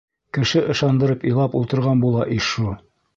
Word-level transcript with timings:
Кеше 0.35 0.61
ышандырып 0.75 1.27
илап 1.33 1.57
ултырған 1.59 2.01
була 2.07 2.25
ишшу. 2.41 2.73